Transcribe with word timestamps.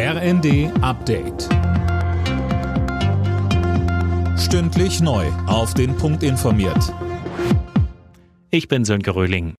RND 0.00 0.70
Update. 0.80 1.48
Stündlich 4.38 5.00
neu. 5.00 5.26
Auf 5.48 5.74
den 5.74 5.96
Punkt 5.96 6.22
informiert. 6.22 6.94
Ich 8.52 8.68
bin 8.68 8.84
Sönke 8.84 9.16
Röhling. 9.16 9.54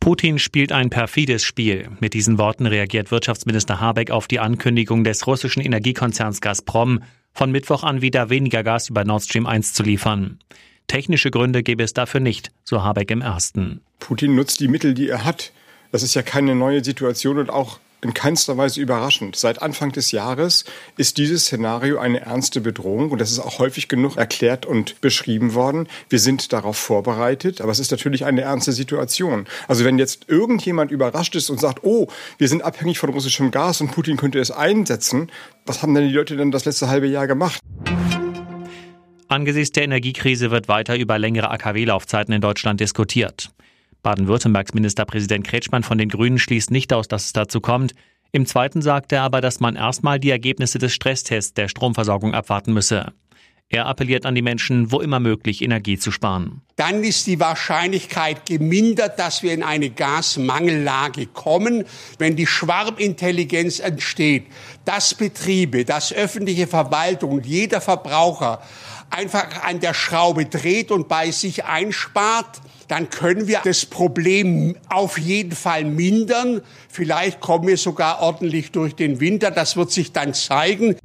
Putin 0.00 0.38
spielt 0.38 0.72
ein 0.72 0.88
perfides 0.88 1.44
Spiel. 1.44 1.90
Mit 2.00 2.14
diesen 2.14 2.38
Worten 2.38 2.64
reagiert 2.64 3.10
Wirtschaftsminister 3.10 3.78
Habeck 3.78 4.10
auf 4.10 4.26
die 4.26 4.40
Ankündigung 4.40 5.04
des 5.04 5.26
russischen 5.26 5.60
Energiekonzerns 5.60 6.40
Gazprom, 6.40 7.02
von 7.34 7.52
Mittwoch 7.52 7.84
an 7.84 8.00
wieder 8.00 8.30
weniger 8.30 8.62
Gas 8.62 8.88
über 8.88 9.04
Nord 9.04 9.24
Stream 9.24 9.44
1 9.44 9.74
zu 9.74 9.82
liefern. 9.82 10.38
Technische 10.86 11.30
Gründe 11.30 11.62
gäbe 11.62 11.82
es 11.82 11.92
dafür 11.92 12.20
nicht, 12.20 12.52
so 12.64 12.82
Habeck 12.82 13.10
im 13.10 13.20
ersten. 13.20 13.82
Putin 13.98 14.34
nutzt 14.34 14.60
die 14.60 14.68
Mittel, 14.68 14.94
die 14.94 15.10
er 15.10 15.26
hat. 15.26 15.52
Das 15.92 16.02
ist 16.02 16.14
ja 16.14 16.22
keine 16.22 16.54
neue 16.54 16.82
Situation 16.82 17.36
und 17.36 17.50
auch 17.50 17.80
in 18.06 18.14
keinster 18.14 18.56
Weise 18.56 18.80
überraschend. 18.80 19.36
Seit 19.36 19.60
Anfang 19.60 19.92
des 19.92 20.12
Jahres 20.12 20.64
ist 20.96 21.18
dieses 21.18 21.46
Szenario 21.46 21.98
eine 21.98 22.20
ernste 22.20 22.60
Bedrohung 22.60 23.10
und 23.10 23.20
das 23.20 23.32
ist 23.32 23.40
auch 23.40 23.58
häufig 23.58 23.88
genug 23.88 24.16
erklärt 24.16 24.64
und 24.64 25.00
beschrieben 25.00 25.54
worden. 25.54 25.88
Wir 26.08 26.20
sind 26.20 26.52
darauf 26.52 26.76
vorbereitet, 26.76 27.60
aber 27.60 27.72
es 27.72 27.80
ist 27.80 27.90
natürlich 27.90 28.24
eine 28.24 28.42
ernste 28.42 28.72
Situation. 28.72 29.46
Also 29.66 29.84
wenn 29.84 29.98
jetzt 29.98 30.28
irgendjemand 30.28 30.90
überrascht 30.90 31.34
ist 31.34 31.50
und 31.50 31.60
sagt, 31.60 31.80
oh, 31.82 32.06
wir 32.38 32.48
sind 32.48 32.62
abhängig 32.62 32.98
von 32.98 33.10
russischem 33.10 33.50
Gas 33.50 33.80
und 33.80 33.90
Putin 33.90 34.16
könnte 34.16 34.38
es 34.38 34.50
einsetzen, 34.50 35.30
was 35.66 35.82
haben 35.82 35.94
denn 35.94 36.06
die 36.06 36.14
Leute 36.14 36.36
denn 36.36 36.52
das 36.52 36.64
letzte 36.64 36.88
halbe 36.88 37.08
Jahr 37.08 37.26
gemacht? 37.26 37.60
Angesichts 39.28 39.72
der 39.72 39.82
Energiekrise 39.82 40.52
wird 40.52 40.68
weiter 40.68 40.96
über 40.96 41.18
längere 41.18 41.50
AKW-Laufzeiten 41.50 42.32
in 42.32 42.40
Deutschland 42.40 42.78
diskutiert. 42.78 43.50
Baden-Württembergs 44.06 44.72
Ministerpräsident 44.72 45.44
Kretschmann 45.44 45.82
von 45.82 45.98
den 45.98 46.08
Grünen 46.08 46.38
schließt 46.38 46.70
nicht 46.70 46.92
aus, 46.92 47.08
dass 47.08 47.24
es 47.24 47.32
dazu 47.32 47.60
kommt. 47.60 47.92
Im 48.30 48.46
zweiten 48.46 48.80
sagt 48.80 49.10
er 49.10 49.22
aber, 49.22 49.40
dass 49.40 49.58
man 49.58 49.74
erstmal 49.74 50.20
die 50.20 50.30
Ergebnisse 50.30 50.78
des 50.78 50.94
Stresstests 50.94 51.54
der 51.54 51.66
Stromversorgung 51.66 52.32
abwarten 52.32 52.72
müsse. 52.72 53.12
Er 53.68 53.86
appelliert 53.86 54.24
an 54.24 54.36
die 54.36 54.42
Menschen, 54.42 54.92
wo 54.92 55.00
immer 55.00 55.18
möglich 55.18 55.60
Energie 55.60 55.98
zu 55.98 56.12
sparen. 56.12 56.62
Dann 56.76 57.02
ist 57.02 57.26
die 57.26 57.40
Wahrscheinlichkeit 57.40 58.46
gemindert, 58.46 59.18
dass 59.18 59.42
wir 59.42 59.52
in 59.52 59.64
eine 59.64 59.90
Gasmangellage 59.90 61.26
kommen, 61.26 61.84
wenn 62.18 62.36
die 62.36 62.46
Schwarmintelligenz 62.46 63.80
entsteht, 63.80 64.44
dass 64.84 65.14
Betriebe, 65.14 65.84
dass 65.84 66.12
öffentliche 66.12 66.68
Verwaltung 66.68 67.32
und 67.32 67.46
jeder 67.46 67.80
Verbraucher 67.80 68.62
einfach 69.10 69.64
an 69.64 69.80
der 69.80 69.94
Schraube 69.94 70.46
dreht 70.46 70.90
und 70.90 71.08
bei 71.08 71.30
sich 71.30 71.64
einspart, 71.64 72.60
dann 72.88 73.10
können 73.10 73.48
wir 73.48 73.60
das 73.64 73.86
Problem 73.86 74.76
auf 74.88 75.18
jeden 75.18 75.52
Fall 75.52 75.84
mindern. 75.84 76.62
Vielleicht 76.88 77.40
kommen 77.40 77.66
wir 77.66 77.76
sogar 77.76 78.20
ordentlich 78.20 78.70
durch 78.72 78.94
den 78.94 79.20
Winter. 79.20 79.50
Das 79.50 79.76
wird 79.76 79.90
sich 79.90 80.12
dann 80.12 80.34
zeigen. 80.34 80.96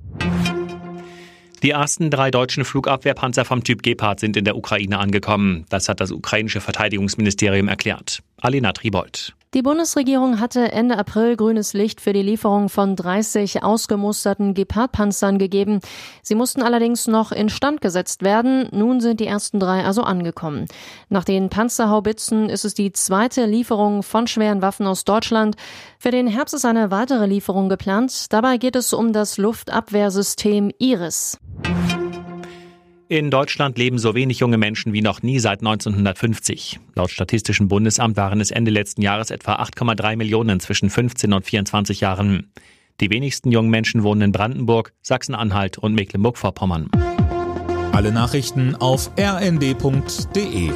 Die 1.63 1.71
ersten 1.71 2.09
drei 2.09 2.31
deutschen 2.31 2.65
Flugabwehrpanzer 2.65 3.45
vom 3.45 3.63
Typ 3.63 3.83
Gepard 3.83 4.19
sind 4.19 4.35
in 4.35 4.45
der 4.45 4.55
Ukraine 4.55 4.97
angekommen. 4.97 5.65
Das 5.69 5.89
hat 5.89 5.99
das 5.99 6.11
ukrainische 6.11 6.59
Verteidigungsministerium 6.59 7.67
erklärt. 7.67 8.23
Alina 8.41 8.73
Tribold. 8.73 9.35
Die 9.53 9.63
Bundesregierung 9.63 10.39
hatte 10.39 10.71
Ende 10.71 10.97
April 10.97 11.35
grünes 11.35 11.73
Licht 11.73 11.99
für 11.99 12.13
die 12.13 12.21
Lieferung 12.21 12.69
von 12.69 12.95
30 12.95 13.63
ausgemusterten 13.63 14.53
Gepard-Panzern 14.53 15.39
gegeben. 15.39 15.81
Sie 16.21 16.35
mussten 16.35 16.61
allerdings 16.61 17.05
noch 17.07 17.33
instand 17.33 17.81
gesetzt 17.81 18.23
werden. 18.23 18.69
Nun 18.71 19.01
sind 19.01 19.19
die 19.19 19.27
ersten 19.27 19.59
drei 19.59 19.83
also 19.83 20.03
angekommen. 20.03 20.67
Nach 21.09 21.25
den 21.25 21.49
Panzerhaubitzen 21.49 22.47
ist 22.47 22.63
es 22.63 22.75
die 22.75 22.93
zweite 22.93 23.45
Lieferung 23.45 24.03
von 24.03 24.25
schweren 24.25 24.61
Waffen 24.61 24.87
aus 24.87 25.03
Deutschland. 25.03 25.57
Für 25.99 26.11
den 26.11 26.27
Herbst 26.27 26.53
ist 26.53 26.63
eine 26.63 26.89
weitere 26.89 27.25
Lieferung 27.25 27.67
geplant. 27.67 28.31
Dabei 28.31 28.55
geht 28.55 28.77
es 28.77 28.93
um 28.93 29.11
das 29.11 29.37
Luftabwehrsystem 29.37 30.71
Iris. 30.77 31.37
In 33.11 33.29
Deutschland 33.29 33.77
leben 33.77 33.99
so 33.99 34.15
wenig 34.15 34.39
junge 34.39 34.57
Menschen 34.57 34.93
wie 34.93 35.01
noch 35.01 35.21
nie 35.21 35.39
seit 35.39 35.59
1950. 35.59 36.79
Laut 36.95 37.11
Statistischem 37.11 37.67
Bundesamt 37.67 38.15
waren 38.15 38.39
es 38.39 38.51
Ende 38.51 38.71
letzten 38.71 39.01
Jahres 39.01 39.31
etwa 39.31 39.55
8,3 39.55 40.15
Millionen 40.15 40.61
zwischen 40.61 40.89
15 40.89 41.33
und 41.33 41.45
24 41.45 41.99
Jahren. 41.99 42.53
Die 43.01 43.09
wenigsten 43.09 43.51
jungen 43.51 43.69
Menschen 43.69 44.03
wohnen 44.03 44.21
in 44.21 44.31
Brandenburg, 44.31 44.93
Sachsen-Anhalt 45.01 45.77
und 45.77 45.93
Mecklenburg-Vorpommern. 45.93 46.89
Alle 47.91 48.13
Nachrichten 48.13 48.77
auf 48.77 49.11
rnd.de 49.19 50.71